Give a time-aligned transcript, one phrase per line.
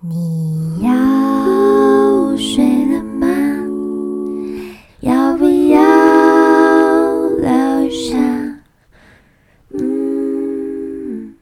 [0.00, 3.26] 你要睡了吗？
[5.00, 5.80] 要不要
[7.38, 8.14] 留下？
[9.70, 11.34] 嗯，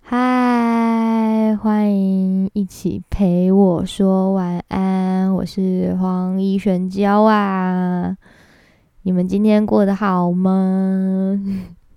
[0.00, 8.16] 嗨，欢迎一起陪我说晚安，我是黄怡璇娇啊。
[9.02, 11.38] 你们今天过得好吗？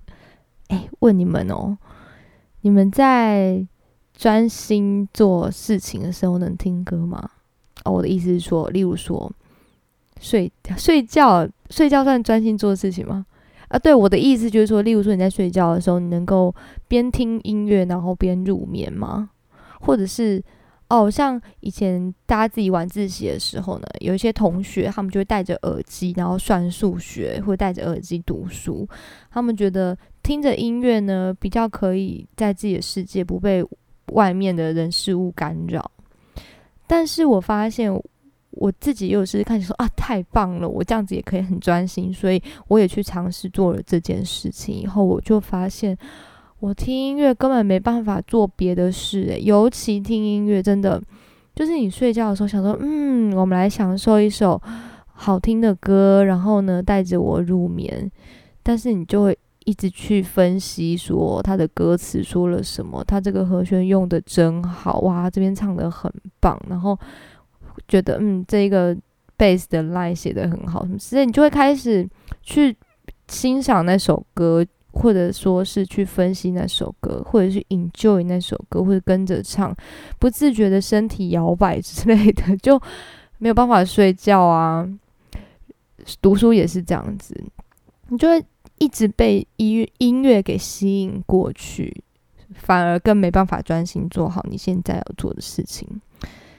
[0.67, 1.77] 哎，问你们哦，
[2.61, 3.65] 你们在
[4.15, 7.29] 专心做事情的时候能听歌吗？
[7.83, 9.31] 哦，我的意思是说，例如说
[10.21, 13.25] 睡睡觉，睡觉算专心做事情吗？
[13.67, 16.53] 啊，对，我的意思就是说，例如说你在睡觉的时候，你能够
[16.87, 19.29] 边听音乐然后边入眠吗？
[19.81, 20.43] 或者是？
[20.89, 28.87] 哦，像以前大家自己晚自习的时候呢，有一些同学他们就会戴着耳机，然后算数学，或者戴着耳机读书。
[29.31, 33.65] 他们觉得听着音乐呢，比较可以在自己的世界不被
[34.13, 35.91] 外面的人事物干扰。
[36.87, 37.93] 但是我发现
[38.51, 44.75] 我自己又是看说啊，太棒了，我这样子也可以很专心，所以我也去尝试做了这件事情。
[44.75, 45.97] 以后我就发现。
[46.59, 51.01] 我听音乐根本没办法做别的事，诶，尤其听音乐真的，
[51.53, 54.61] 就是你睡觉的时候想说，嗯，我们来享受一首
[55.11, 58.09] 好听的歌，然后呢带着我入眠，
[58.63, 66.97] 但是你就会一直去分析说他的歌词说了什么，他这个和弦用的真好，哇，这边唱的很棒，然后
[67.87, 68.95] 觉得嗯，这个
[69.37, 72.07] 贝斯的 line 写的很好，什么之类，你就会开始
[72.41, 72.75] 去
[73.27, 74.65] 欣赏那首歌。
[74.95, 79.75] 或者说是去分析那首歌，或者是 enjoy 那首歌，或者跟着唱，
[80.19, 82.79] 不自觉的身体摇摆之类的，就
[83.39, 84.87] 没有办法睡觉啊。
[86.21, 87.35] 读书也是这样子，
[88.09, 88.39] 你就会
[88.79, 92.03] 一直被音音乐给吸引过去，
[92.55, 95.87] 反而更没办法专心做好你现在要做的事情。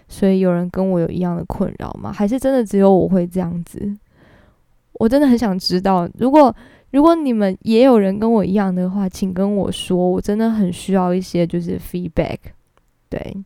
[0.08, 2.12] 所以有人跟我有一样的困扰吗？
[2.12, 3.96] 还是真的只有我会这样子？
[4.94, 6.54] 我真的很想知道，如果。
[6.90, 12.38] 如果你们也有人跟我一样的话，请跟我说，我真的很需要一些就是 feedback。
[13.08, 13.36] 对，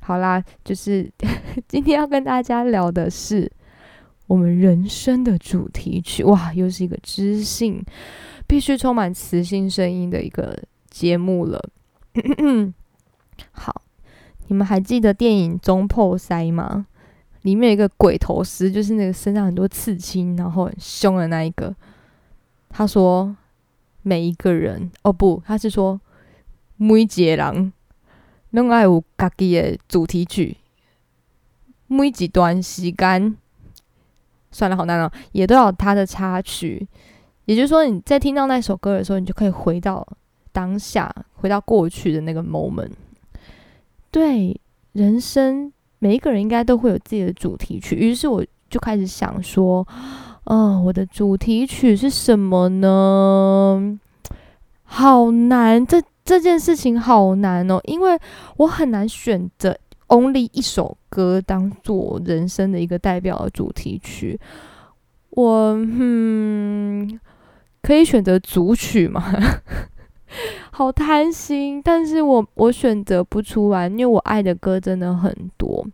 [0.00, 1.08] 好啦，就是
[1.68, 3.48] 今天要跟大家聊的是
[4.26, 7.84] 我们人生的主题曲，哇，又是一个知性、
[8.46, 10.56] 必须充满磁性声音的一个
[10.90, 11.70] 节目了。
[13.52, 13.82] 好，
[14.48, 16.86] 你们还记得电影《中破塞》吗？
[17.42, 21.72] 里面有一个鬼头师，就是那个身上很多刺青，然后很凶的那一个。
[22.68, 23.36] 他说
[24.02, 26.00] ：“每一个人哦，不，他是说
[26.76, 27.72] 每一个人
[28.50, 30.56] 拢爱有家己的主题曲，
[31.86, 33.36] 每一段时间，
[34.50, 36.86] 算了，好难哦，也都有它的插曲。
[37.44, 40.06] 也就是说，你在听到那首歌的时候，你就可以回到
[40.52, 42.92] 当下，回到过去的那个 moment。
[44.10, 44.60] 对，
[44.92, 47.94] 人生每一个人应该都会有自己的主题曲。
[47.96, 49.86] 于是我就开始想说。”
[50.46, 53.98] 哦，我的主题曲是什么呢？
[54.84, 58.16] 好难，这这件事情好难哦，因为
[58.58, 59.76] 我很难选择
[60.08, 64.38] only 一首歌当做人生的一个代表的主题曲。
[65.30, 67.20] 我嗯，
[67.82, 69.22] 可以选择主曲吗？
[70.72, 75.86] 好贪心，但是我我选择不出来，因为我爱的歌真的很多。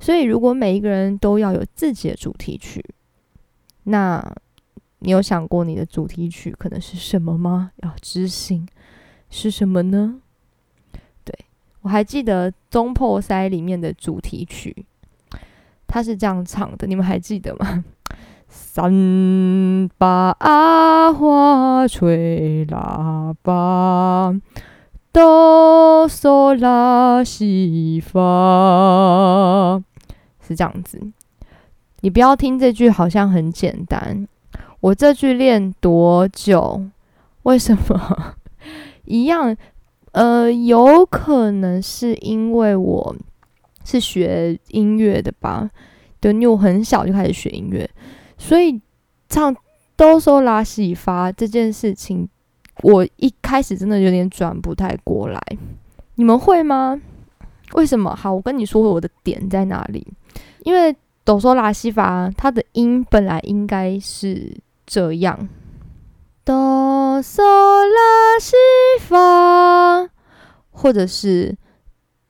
[0.00, 2.84] 所以，如果每一个人都要有自己的主题曲。
[3.84, 4.22] 那
[4.98, 7.72] 你有想过你的主题曲可能是什么吗？
[7.82, 8.68] 要知行
[9.30, 10.20] 是什么呢？
[11.82, 14.84] 我还记得《中破塞》里面的主题曲，
[15.86, 17.84] 它是这样唱的，你们还记得吗？
[18.48, 20.32] 三把
[21.12, 24.34] 花吹喇叭，
[25.12, 29.82] 哆嗦拉西发，
[30.40, 31.12] 是这样子。
[32.00, 34.26] 你不要听这句，好像很简单。
[34.80, 36.82] 我这句练多久？
[37.42, 38.36] 为什么
[39.04, 39.56] 一样？
[40.18, 43.14] 呃，有可能是因为我
[43.84, 45.70] 是学音乐的吧。
[46.18, 47.88] 对，因为我很小就开始学音乐，
[48.36, 48.80] 所以
[49.28, 49.54] 唱
[49.96, 52.28] 哆嗦拉西发这件事情，
[52.82, 55.40] 我一开始真的有点转不太过来。
[56.16, 57.00] 你们会吗？
[57.74, 58.12] 为什么？
[58.16, 60.04] 好，我跟你说我的点在哪里，
[60.64, 60.94] 因为。
[61.24, 64.50] 哆嗦拉西发，它的音本来应该是
[64.86, 65.46] 这样：
[66.48, 68.56] 哆嗦拉西
[69.00, 70.08] 发，
[70.70, 71.54] 或者是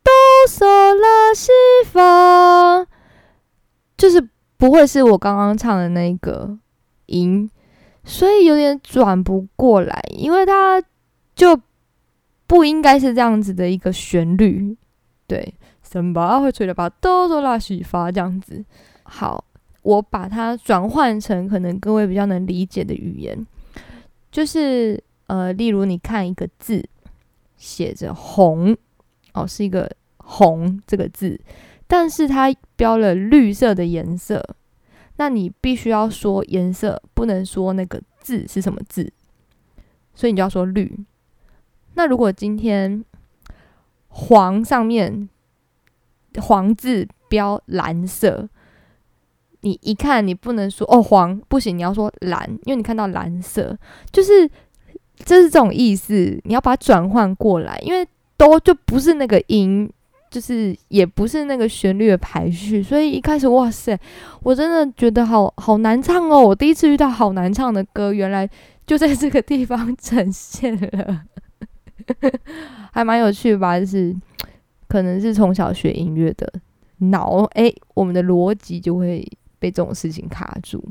[0.02, 0.12] 哆
[0.48, 1.52] 嗦拉西
[1.84, 2.84] 发，
[3.96, 6.58] 就是不会是我刚刚唱的那个
[7.06, 7.48] 音，
[8.02, 10.82] 所以有点转不过来，因为它
[11.36, 11.56] 就
[12.48, 14.76] 不应该是这样子的一个旋律。
[15.28, 15.54] 对，
[15.88, 18.64] 什么会吹的吧哆嗦啦西发这样子。
[19.04, 19.44] 好，
[19.82, 23.46] 我把它转换成可能各位比较能理解的语言，
[24.30, 26.88] 就是呃，例如你看一个字，
[27.56, 28.76] 写着红，
[29.32, 31.40] 哦，是一个红这个字，
[31.86, 34.42] 但是它标了绿色的颜色，
[35.16, 39.12] 那你必须要说颜色，不能说那个字是什么字，
[40.14, 40.98] 所以你就要说绿。
[41.94, 43.04] 那如果今天
[44.08, 45.28] 黄上面
[46.36, 48.48] 黄字标蓝色，
[49.62, 53.76] 你一看你不能说哦黄不行，你要说蓝，因为你看到蓝色，
[54.12, 54.48] 就是
[55.24, 56.14] 就是这种意思，
[56.44, 58.06] 你要把它转换过来，因为
[58.36, 59.90] 都就不是那个音，
[60.30, 63.98] 就是也不是那个旋律的排序，所以一开始哇塞，
[64.42, 68.48] 我真的觉得好好难唱哦，我第一次遇到好难唱的歌，原来
[68.86, 71.22] 就在这个地方呈现了。
[72.92, 74.14] 还蛮有趣吧，就是
[74.88, 76.50] 可能是从小学音乐的
[76.98, 79.26] 脑，哎，我们的逻辑就会
[79.58, 80.82] 被这种事情卡住。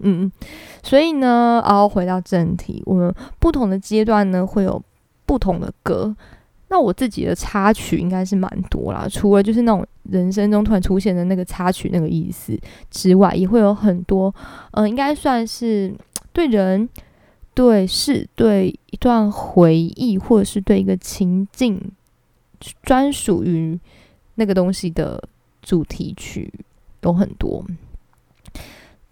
[0.00, 0.30] 嗯，
[0.82, 4.82] 所以呢，然后回到正题，我们不同的阶段呢会有
[5.24, 6.14] 不同的歌。
[6.68, 12.58] 那我自己的插曲应该是蛮多啦，除了就是那种人生中突然出现的那个插曲那个意思
[12.90, 14.34] 之外，也会有很多，
[14.72, 15.94] 嗯，应该算是
[16.32, 16.88] 对人。
[17.54, 21.80] 对，事对一段回忆，或者是对一个情境，
[22.82, 23.80] 专属于
[24.34, 25.26] 那个东西的
[25.62, 26.52] 主题曲
[27.06, 27.64] 有很多。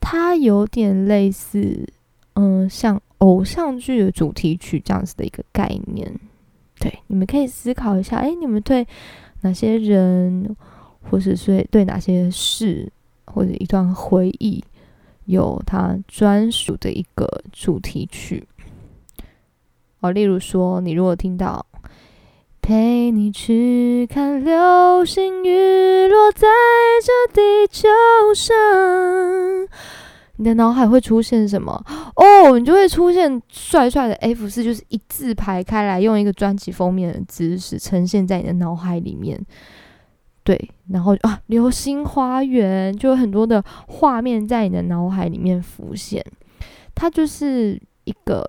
[0.01, 1.89] 它有点类似，
[2.35, 6.13] 嗯，像偶像剧的主题曲这样子的一个概念。
[6.81, 8.87] 对，你们可以思考一下，哎，你们对
[9.43, 10.55] 哪些人，
[11.09, 12.93] 或者是对哪些事，
[13.27, 14.63] 或者一段回忆？
[15.27, 18.47] 有它专属的一个主题曲
[20.01, 21.65] 哦，例如说，你如果听到
[22.65, 26.49] “陪你去看流星雨落在
[27.05, 27.87] 这地球
[28.35, 28.57] 上”，
[30.37, 31.79] 你的脑海会出现什么？
[32.17, 39.39] 哦，你就会出现帅帅的 F 四，就是一字排开来，用一个专辑封面的姿势呈现在你的脑海里面。
[40.43, 46.25] 对，然后啊，流星花园就有很多的画面在你的脑海里面浮现，
[46.95, 48.43] 它就是一个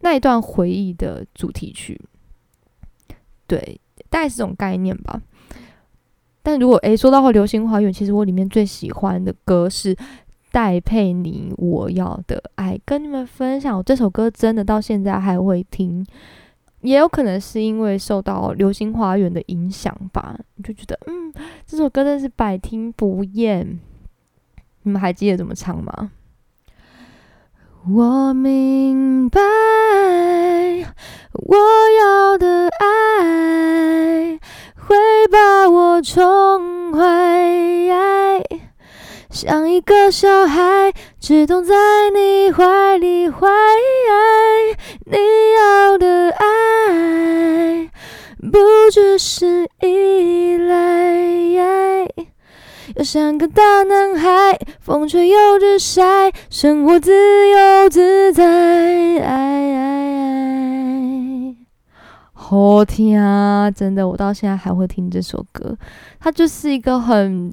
[0.00, 2.00] 那一段回忆的主题曲，
[3.46, 5.20] 对，大概是这种概念吧。
[6.42, 9.96] 但如果诶说到流星花园，其实我里面最喜欢的歌是
[10.52, 16.06] 戴佩妮《我要的爱》，跟你们分享，这首歌真的到现在还会听。
[16.82, 21.32] 也有可能是因为受到《流星花园》的影响吧，就觉得嗯，
[21.66, 23.80] 这首歌真是百听不厌。
[24.82, 26.12] 你们还记得怎么唱吗？
[27.86, 29.42] 我明白，
[31.32, 31.56] 我
[32.00, 34.40] 要的爱
[34.74, 34.96] 会
[35.30, 38.42] 把我宠坏，
[39.28, 41.74] 像一个小孩，只懂在
[42.14, 43.46] 你怀里坏。
[45.04, 45.18] 你
[45.54, 47.90] 要的爱，
[48.50, 48.58] 不
[48.90, 52.08] 只是依赖，
[52.96, 57.10] 要像个大男孩，风吹又日晒，生活自
[57.50, 59.18] 由自在。
[59.20, 59.64] 哎
[62.32, 63.68] 好听啊！
[63.68, 65.76] 真的，我到现在还会听这首歌，
[66.20, 67.52] 它就是一个很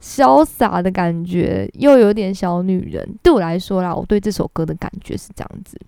[0.00, 3.06] 潇洒的感觉，又有点小女人。
[3.22, 5.78] 对我来说啦，我对这首歌的感觉是这样子。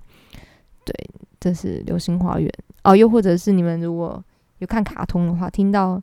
[0.84, 0.92] 对，
[1.40, 2.46] 这是《流星花园》
[2.82, 4.22] 哦，又或者是你们如果
[4.58, 6.02] 有看卡通的话，听到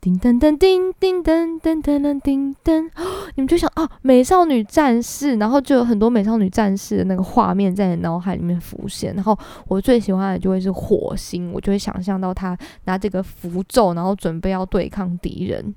[0.00, 2.88] 叮噔噔叮叮噔噔噔噔叮噔，
[3.34, 9.12] 你们就想啊，美少女战士，然后就有很多美少女战士的那个画面在你脑海里面浮现。
[9.14, 9.36] 然 后
[9.66, 15.74] 我最喜欢的就会是火星，我就会想象到他拿这个符咒，然后准备要对抗敌人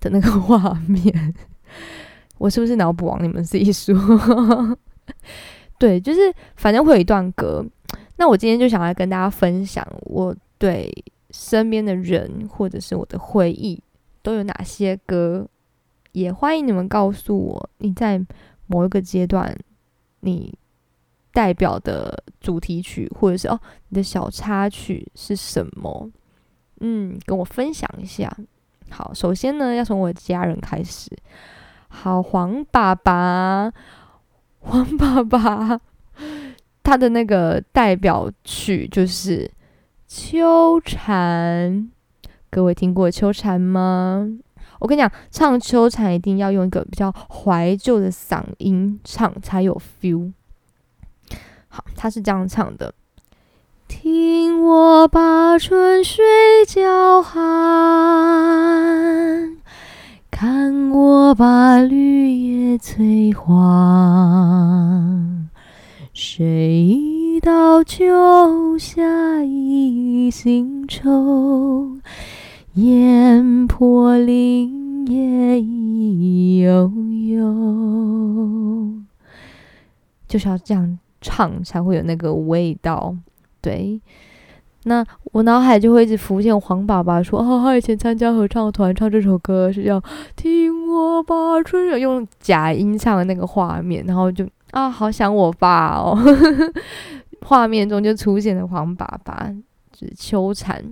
[0.00, 1.34] 的那个画面。
[2.38, 3.22] 我是不是脑补王？
[3.22, 3.96] 你们自己说。
[5.78, 7.64] 对，就是反正会有一段歌，
[8.16, 10.90] 那我今天就想来跟大家分享我对
[11.30, 13.82] 身边的人或者是我的回忆
[14.22, 15.46] 都有哪些歌，
[16.12, 18.20] 也欢迎你们告诉我你在
[18.66, 19.56] 某一个阶段
[20.20, 20.56] 你
[21.32, 26.10] 代表的主题曲或者是哦你的小插曲是什么，
[26.80, 28.34] 嗯，跟我分享一下。
[28.90, 31.10] 好，首先呢要从我的家人开始，
[31.88, 33.72] 好，黄爸爸。
[34.66, 35.80] 黄爸爸，
[36.82, 39.44] 他的那个代表曲就是
[40.18, 41.90] 《秋蝉，
[42.50, 44.26] 各位听过秋蝉吗？
[44.78, 50.32] 我跟你讲，唱秋蝉一定要用一个比较怀旧的嗓音，唱才有 feel。
[51.68, 52.94] 好，他是这样唱的
[53.86, 56.24] ：‘听我把春水
[56.66, 57.36] 叫寒，
[60.30, 63.50] 看我把绿叶催黄’。
[66.14, 67.15] 谁？
[67.46, 71.96] 到秋下一心愁？
[72.74, 76.90] 烟波林叶意悠
[77.36, 78.92] 悠。
[80.26, 83.14] 就是要这样唱，才会有那个味道。
[83.60, 84.00] 对，
[84.82, 90.02] 那我脑海就会一直浮现黄爸爸说：“哦，他以前参加合唱团，唱这首歌是要
[90.34, 96.18] 听我把春水用假音唱的那个画面，然后就。”啊，好想我爸哦！
[97.46, 99.48] 画面中就出现了黄爸爸，
[99.92, 100.84] 就是秋蝉。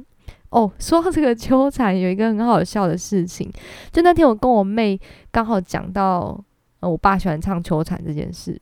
[0.51, 3.51] 哦，说到这个秋蝉，有一个很好笑的事情，
[3.91, 4.99] 就那天我跟我妹
[5.33, 6.41] 刚好讲到，
[6.79, 8.57] 呃，我爸喜欢唱秋蝉这件事。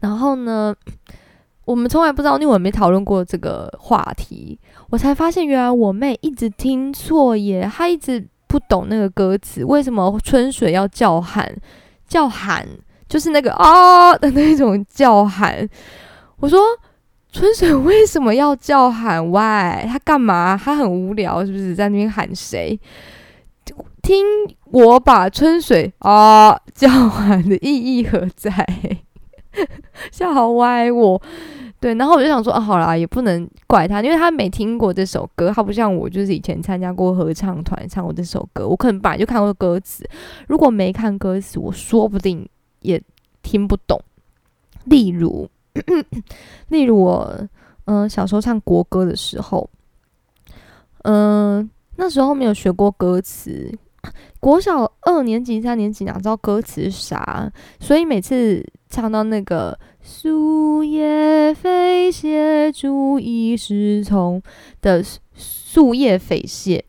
[0.00, 0.74] 然后呢，
[1.64, 4.58] 我们从来不知道，因为我没讨论过这个话题，
[4.90, 11.54] 我才发现原来我妹一直听错耶，她一直不懂那个歌词，为什么春水要叫喊
[12.08, 12.66] 叫喊？
[13.08, 15.68] 就是那个啊的那种叫喊，
[16.42, 16.58] 我说
[17.30, 19.30] 春水为什么要叫喊？
[19.30, 19.40] 喂，
[19.86, 20.60] 他干嘛？
[20.60, 22.76] 他很无聊，是不是在那边喊谁？
[24.02, 24.24] 听
[24.72, 28.52] 我把春水啊叫喊的意义何在？
[30.10, 31.22] 笑好歪我。
[31.78, 40.04] 对，然后我就想说啊，好啦，也不能怪他，因为他没听过这首歌，他不像我，就是以前参加过合唱团唱过这首歌，我可能本来就看过歌词，
[40.48, 42.48] 如果没看歌词，我说不定。
[42.80, 43.00] 也
[43.42, 43.96] 听不懂，
[44.86, 45.48] 例如，
[46.68, 47.48] 例如我，
[47.86, 49.68] 嗯，小时候唱国歌的时候，
[51.04, 53.72] 嗯，那时候没有学过歌词，
[54.40, 57.50] 国小二年级、三年级哪知道歌词是啥，
[57.80, 64.42] 所以每次唱到那个“树叶飞谢，注意是从”
[64.82, 65.02] 的
[65.34, 66.84] “树叶飞谢”，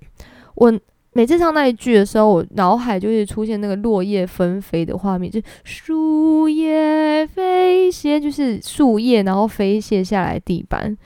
[0.55, 0.79] 我。
[1.13, 10.97] 每次唱那一句的时候，我脑海就会出现那个落叶纷飞的画面，就树叶飞谢，就是树叶然后飞泻下来地板。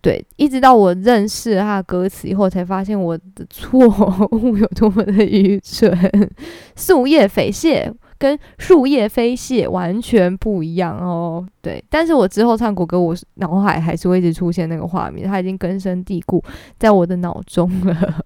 [0.00, 3.80] 对，一直到我认识了他的歌词以后，才发现我的错
[4.30, 5.92] 误 有多么的愚蠢。
[6.76, 11.44] 树叶飞谢跟树叶飞谢完全不一样哦。
[11.60, 16.40] 对，但是我之后唱国歌，我脑海还是会一直出现那个画面，它已经根深蒂固
[16.78, 18.24] 在我的脑中了。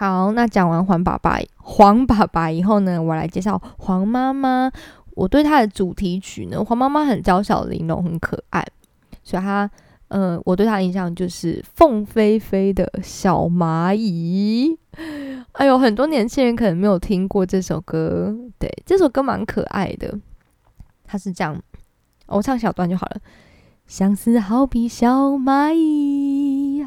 [0.00, 4.72] 好，那讲完黄爸爸黄爸爸以后呢，我来介绍黄妈妈。
[5.14, 8.66] 我对她的主题曲呢，黄妈妈很娇小玲珑，很可爱，
[9.22, 9.70] 所以她，
[10.08, 14.74] 呃，我对她的印象就是凤飞飞的小蚂蚁。
[15.52, 20.18] 哎呦，很多年轻人可能没有听过这首歌，对，这首歌蛮可爱的。
[21.04, 21.60] 它是这样，
[22.26, 23.20] 我唱小段就好了。
[23.86, 26.86] 相思好比小蚂蚁。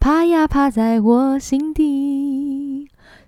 [0.00, 2.17] 爬呀爬在我心底，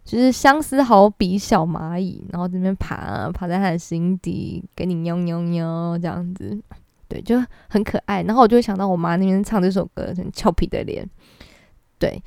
[0.05, 6.59] 就是相思好比小蚂蚁，然后这边爬，爬在他的心底，给你喵喵喵这样子，
[7.07, 8.23] 对，就很可爱。
[8.23, 11.09] 然后我就会想到我妈那边唱这首歌，很俏皮的脸。
[11.99, 12.21] 对，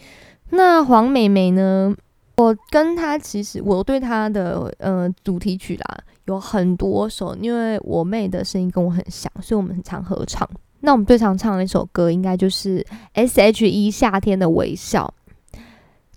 [0.51, 1.95] 那黄美美呢？
[2.35, 10.49] 我跟她其实我对她的呃主题曲啦有很多首，因为我妹的声音跟我很像，所以我们很常合唱。
[10.79, 15.13] 那我们最常唱的一首歌，应该就是 S.H.E 夏天的微笑。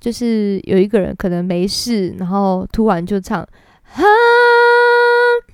[0.07, 3.43] 就是有一个人可能没事，然后突然就唱，
[3.83, 4.05] 哈，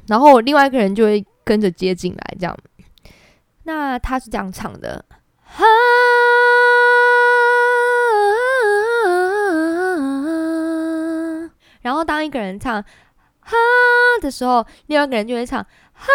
[0.08, 2.54] 然后另外一个人就会跟着接进来，这样。
[3.62, 5.02] 那他是这样唱的，
[5.42, 5.64] 哈，
[11.80, 12.84] 然后当一个人唱
[13.40, 13.56] 哈
[14.20, 16.08] 的时候，另外一个人就会唱哈。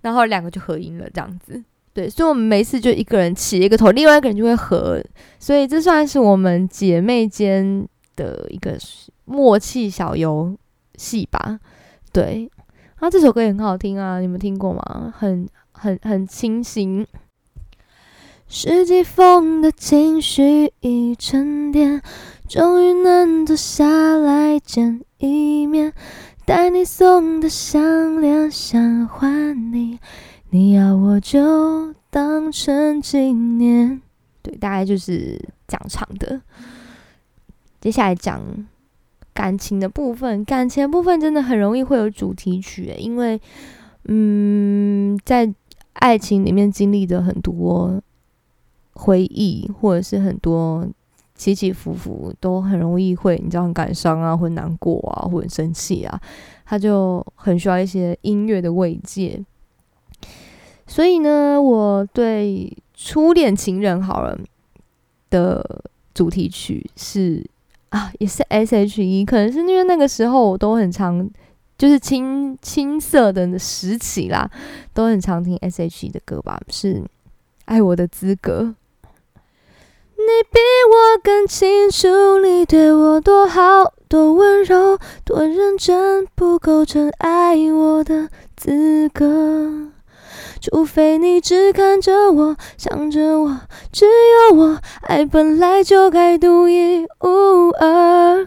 [0.00, 5.02] 然后两个就合音了，这样子，对，所以我们每次就一个人起一个头，另外一个人就会合，
[5.38, 8.78] 所以这算是我们姐妹间的一个
[9.24, 10.56] 默契小游
[10.96, 11.58] 戏吧，
[12.12, 12.50] 对。
[12.96, 15.14] 啊，这首歌也很好听啊，你们听过吗？
[15.16, 17.06] 很很很清新。
[18.46, 22.02] 十几封的情绪已沉淀，
[22.46, 25.92] 终于能坐下来见一面。
[26.44, 29.98] 带你送的项链想还你，
[30.50, 34.02] 你要我就当成纪念。
[34.42, 36.40] 对，大概就是讲唱的。
[37.80, 38.42] 接下来讲
[39.32, 43.40] 感情的部分，感情的部分真的很容易会有主题曲，因为
[44.04, 45.52] 嗯，在
[45.94, 48.02] 爱情里面经历的很多
[48.92, 50.86] 回忆，或者是很多。
[51.36, 56.20] 起起伏伏都很容易会，你知道很感伤啊，或难过啊，或者生气啊，
[56.66, 59.42] 他就很需要一些音乐的慰藉。
[60.90, 64.36] 所以呢，我对《初恋情人》好了
[65.30, 67.46] 的主题曲是
[67.90, 71.30] 啊，也是 S.H.E，可能是因为那个时候我都很常，
[71.78, 74.50] 就是青青涩的时期啦，
[74.92, 76.94] 都很常听 S.H.E 的歌吧，是
[77.66, 78.62] 《爱我的资格》。
[80.16, 80.58] 你比
[80.90, 89.89] 我更清楚，你对我多好，多温柔，多认真，不构成爱我的资格。
[90.60, 98.46] 除非你只看着我，想着我，只有我，爱本来就该独一无二。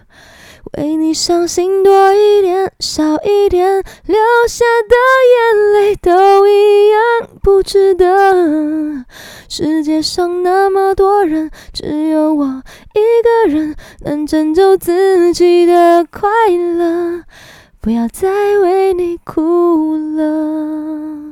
[0.77, 4.17] 为你伤心多一点，少一点，流
[4.47, 4.95] 下的
[5.33, 9.05] 眼泪都一样不值得。
[9.47, 12.63] 世界上那么多人，只有我
[12.95, 17.23] 一个人能拯救自己的快乐。
[17.79, 18.29] 不要再
[18.59, 21.22] 为你哭了。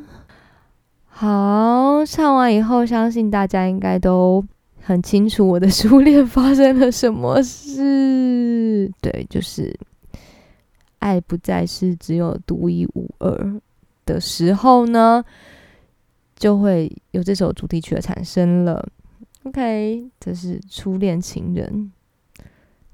[1.21, 4.43] 好，唱完以后，相信大家应该都
[4.81, 8.91] 很清楚我的初恋发生了什么事。
[8.99, 9.71] 对，就是
[10.97, 13.61] 爱不再是只有独一无二
[14.03, 15.23] 的时候呢，
[16.35, 18.83] 就会有这首主题曲的产生了。
[19.43, 21.91] OK，这是初恋情人。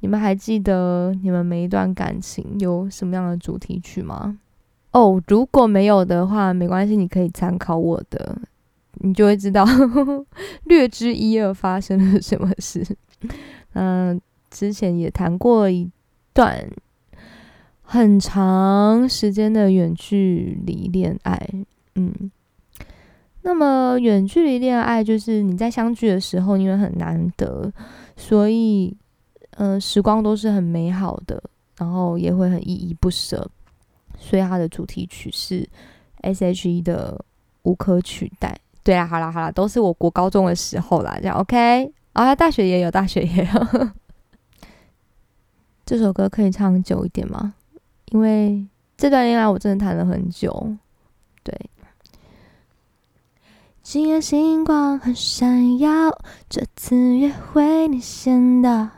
[0.02, 4.38] 你们还记得你们每一段感情有什么样的主题曲吗？
[4.92, 8.38] 哦，如果没有的话，没关系，你可以参考我的，
[9.00, 9.66] 你就会知道
[10.66, 12.84] 略知一二发生了什么事。
[13.74, 15.90] 嗯，之前也谈过一
[16.34, 16.68] 段
[17.82, 21.48] 很长时间的远距离恋爱。
[21.96, 22.32] 嗯，
[23.44, 27.72] 那么远距离恋爱就是你在相聚的时候，因为很难得，
[28.16, 28.96] 所以
[29.58, 31.44] 嗯，时光都是很美好的，
[31.78, 33.48] 然后也会很依依不舍。
[34.18, 35.68] 所以它的主题曲是
[36.22, 37.16] S.H.E 的
[37.64, 38.50] 《无可取代》。
[38.84, 41.92] 对啊，好啦好啦，都是我国高中的时候啦，这样 OK。
[42.14, 43.92] 啊，大学也有，大学也有。
[45.86, 47.54] 这首歌可以唱久一点吗？
[48.08, 48.66] 因为
[48.98, 50.76] 这段恋爱我真的谈了很久。
[51.44, 51.54] 对，
[53.84, 56.18] 今夜星光很闪耀，
[56.50, 58.90] 这次约会你先到，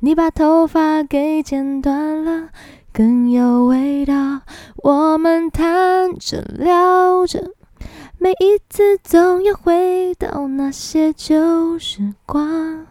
[0.00, 2.48] 你把头发给剪短了。
[2.92, 4.40] 更有味道。
[4.76, 7.52] 我们谈着聊着，
[8.18, 12.86] 每一次总要回到那些旧时光。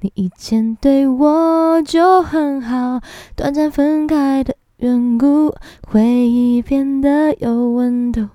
[0.00, 3.00] 你以前对我就很好，
[3.36, 5.54] 短暂分开的缘故，
[5.86, 8.28] 回忆变得有温度。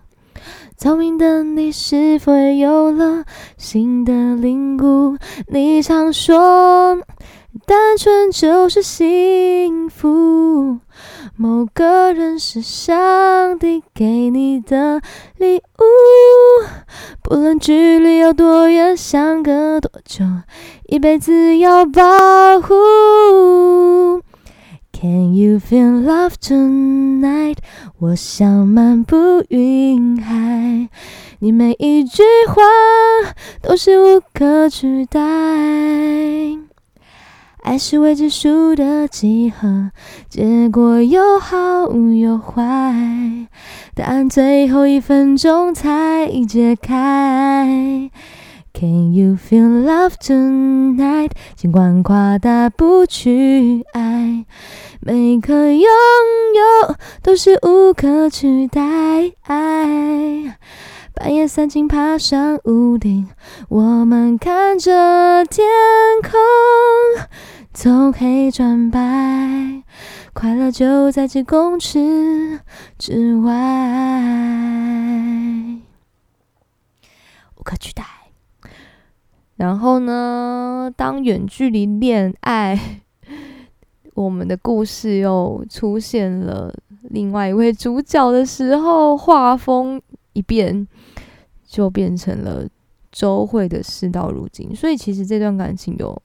[0.78, 3.24] 聪明的你是否也有了
[3.58, 5.18] 新的领悟？
[5.48, 7.00] 你常说。
[7.68, 10.78] 单纯就是幸福，
[11.36, 15.02] 某个人是上帝给你的
[15.38, 15.84] 礼物。
[17.24, 20.24] 不论距离有多远，相隔多久，
[20.86, 24.22] 一辈子要保护。
[24.92, 27.58] Can you feel love tonight？
[28.00, 30.88] 我想漫步云海，
[31.40, 32.62] 你每一句话
[33.62, 35.20] 都是无可取代。
[37.66, 39.90] 爱是未知数的几何，
[40.30, 42.64] 结果有好有坏，
[43.96, 48.12] 答案最后一分钟才揭开。
[48.72, 51.32] Can you feel love tonight？
[51.56, 54.46] 尽管夸大不去爱，
[55.02, 59.32] 每颗拥有都是无可取代。
[61.18, 63.30] 半夜三更爬上屋顶，
[63.70, 65.66] 我们看着天
[66.22, 66.32] 空。
[67.74, 69.82] 从黑转白，
[70.34, 72.60] 快乐就在几公尺
[72.98, 73.52] 之外，
[77.56, 78.04] 无可取代。
[79.56, 82.78] 然后呢，当远距离恋爱，
[84.16, 90.02] 我们的故事又出现了另外一位主角的时候，画风
[90.36, 90.88] 一变，
[91.66, 92.70] 就变成了
[93.12, 94.76] 周慧的事到如今。
[94.76, 96.22] 所以，其实这段感情有。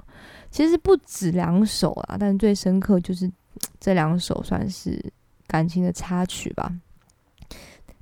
[0.50, 3.30] 其实不止两首啊，但最深刻就是
[3.78, 5.00] 这两首，算是
[5.46, 6.72] 感情的插曲吧。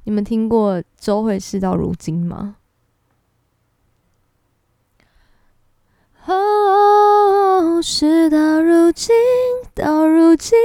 [0.05, 2.57] 你们听过周慧事到如今吗？
[6.25, 9.15] 哦，事到如今，
[9.75, 10.59] 到如今，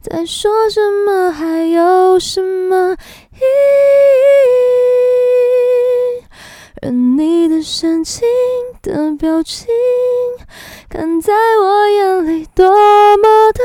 [0.00, 2.96] 再说什么还有什么？
[6.82, 8.26] 任你的深情
[8.82, 9.66] 的表情。
[10.88, 12.66] 看在我眼里，多
[13.16, 13.60] 么的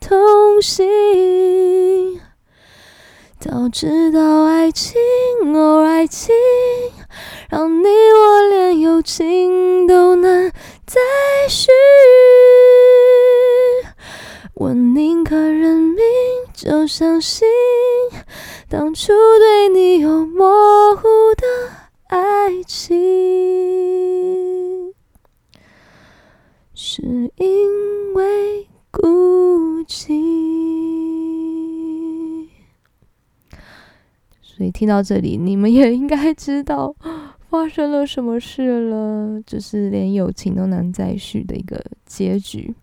[0.00, 2.20] 痛心。
[3.38, 5.00] 早知道爱情，
[5.54, 6.34] 哦爱情，
[7.50, 10.52] 让你我连友情都难
[10.86, 11.00] 再
[11.48, 11.70] 续。
[14.60, 15.96] 我宁可认命，
[16.52, 17.48] 就相信
[18.68, 21.46] 当初对你有模糊的
[22.08, 22.94] 爱情，
[26.74, 27.00] 是
[27.36, 30.20] 因为孤寂。
[34.42, 36.94] 所以听到这里，你们也应该知道
[37.48, 42.74] 发生了什么事了，就是连友情都难再续的一个结局。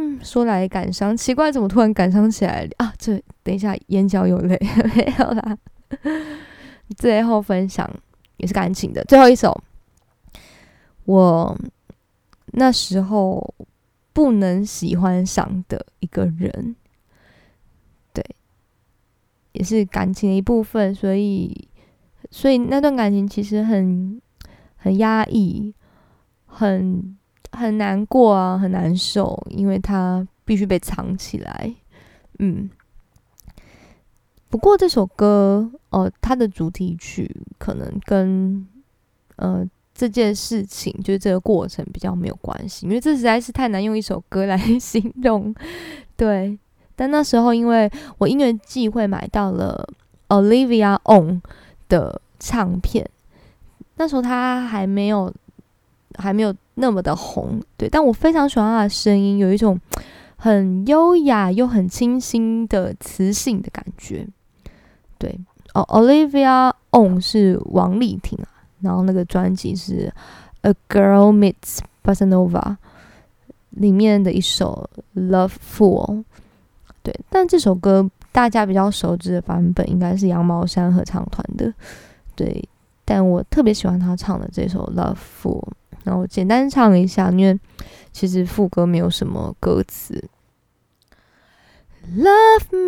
[0.00, 2.94] 嗯，说来感伤，奇怪，怎么突然感伤起来啊？
[2.96, 4.56] 这等一下，眼角有泪，
[4.94, 5.58] 没有啦。
[6.96, 7.90] 最后分享
[8.36, 9.60] 也是感情的，最后一首，
[11.04, 11.58] 我
[12.52, 13.54] 那时候
[14.12, 16.76] 不能喜欢上的一个人，
[18.12, 18.24] 对，
[19.50, 21.68] 也是感情的一部分，所以，
[22.30, 24.22] 所以那段感情其实很
[24.76, 25.74] 很压抑，
[26.46, 27.17] 很。
[27.52, 31.74] 很难过啊，很难受，因为它必须被藏起来。
[32.38, 32.68] 嗯，
[34.48, 38.66] 不过这首歌哦，它的主题曲可能跟
[39.36, 45.54] 呃这件事情，就是这个过程比较没有关系，因为这实在是太难用一首歌来形容。
[46.16, 46.58] 对，
[46.94, 49.88] 但那时候因为我音乐季会买到了
[50.28, 51.40] Olivia On
[51.88, 53.08] 的唱片，
[53.96, 55.32] 那时候他还没有。
[56.14, 59.78] 还没有那么的红，对，但我非常喜欢他的声音，有一种
[60.36, 64.26] 很优雅又很清新的磁性的感觉。
[65.18, 65.36] 对，
[65.74, 68.46] 哦，Olivia On 是王丽婷啊，
[68.80, 70.12] 然后那个专辑是
[70.62, 72.76] A Girl Meets Bossa Nova
[73.70, 76.22] 里面的一首 Love Fool。
[77.02, 81.74] 对，但这首歌大家比较熟知的版本应该是羊毛衫合唱团的。
[82.36, 82.68] 对，
[83.04, 85.64] 但我特别喜欢他唱的这首 Love Fool。
[86.08, 87.60] 然后简单唱一下，因为
[88.12, 90.30] 其实副歌没有什么歌词。
[92.16, 92.87] Love me.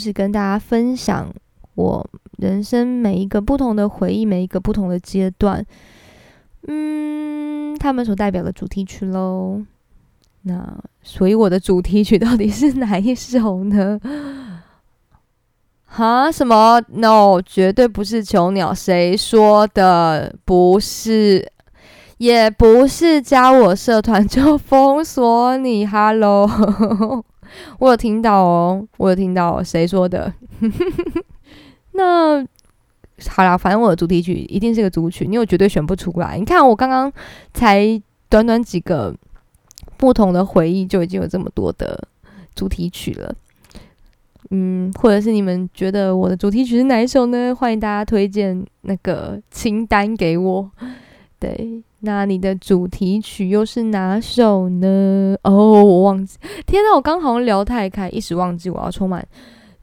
[0.00, 1.30] 是跟大家分享
[1.74, 2.04] 我
[2.38, 5.64] 人生每一个不同的回忆，每一个不同的阶段，
[6.66, 9.62] 嗯，他们所代表的主题曲喽。
[10.42, 14.00] 那所以我的主题曲到底是哪一首呢？
[15.84, 16.32] 哈？
[16.32, 18.72] 什么？No，绝对不是囚鸟。
[18.72, 20.34] 谁说的？
[20.46, 21.52] 不是，
[22.16, 25.86] 也不是加我社团就封锁你。
[25.86, 27.24] Hello。
[27.78, 30.32] 我有听到哦，我有听到，谁说的？
[31.92, 32.44] 那
[33.28, 36.38] 好啦，反正我的主题曲一定是个主曲，你我绝对选不出来。
[36.38, 37.12] 你看，我刚刚
[37.52, 39.14] 才短短几个
[39.96, 42.08] 不同的回忆，就已经有这么多的
[42.54, 43.34] 主题曲了。
[44.50, 47.54] 嗯，或者是你们觉得我的主题曲是哪一首呢？
[47.54, 50.70] 欢迎大家推荐那个清单给我。
[51.38, 51.82] 对。
[52.02, 55.36] 那你的主题曲又是哪首呢？
[55.42, 55.52] 哦，
[55.84, 56.38] 我忘记。
[56.66, 58.70] 天呐，我刚好像聊太开，一时忘记。
[58.70, 59.26] 我要充满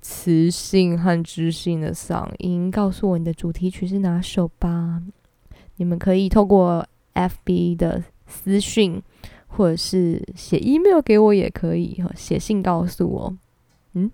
[0.01, 4.99] 磁性和知性的嗓音，告诉我你的主题曲是哪首吧。
[5.75, 8.99] 你们可以透过 FB 的私讯，
[9.45, 13.37] 或者是写 email 给我也可以，写信告诉我。
[13.93, 14.09] 嗯，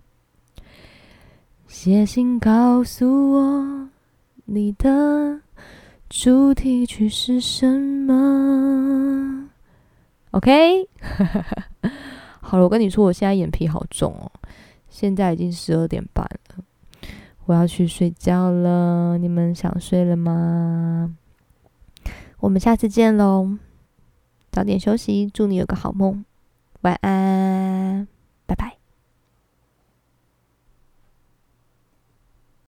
[1.67, 3.89] 写信告诉我
[4.43, 5.42] 你的。
[6.15, 9.49] 主题曲是什么
[10.29, 10.87] ？OK，
[12.39, 14.31] 好了，我跟你说，我现在眼皮好重哦。
[14.87, 16.63] 现在已经十二点半了，
[17.45, 19.17] 我要去睡觉了。
[19.17, 21.17] 你们想睡了吗？
[22.41, 23.57] 我们下次见喽，
[24.51, 26.23] 早点休息，祝你有个好梦，
[26.81, 28.07] 晚安。
[28.45, 28.77] 拜拜